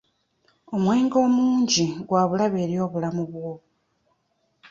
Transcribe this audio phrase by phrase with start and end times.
[0.75, 3.51] Omwenge omungi gwa bulabe eri obulamu bwo.